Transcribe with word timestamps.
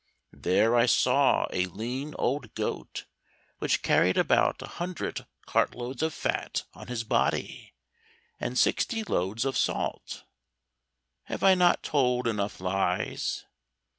There 0.33 0.75
I 0.75 0.87
saw 0.87 1.45
a 1.53 1.67
lean 1.67 2.15
old 2.17 2.55
goat 2.55 3.05
which 3.59 3.83
carried 3.83 4.17
about 4.17 4.59
a 4.63 4.67
hundred 4.67 5.27
cart 5.45 5.75
loads 5.75 6.01
of 6.01 6.11
fat 6.11 6.63
on 6.73 6.87
his 6.87 7.03
body, 7.03 7.75
and 8.39 8.57
sixty 8.57 9.03
loads 9.03 9.45
of 9.45 9.55
salt. 9.55 10.23
Have 11.25 11.43
I 11.43 11.53
not 11.53 11.83
told 11.83 12.27
enough 12.27 12.59
lies? 12.59 13.45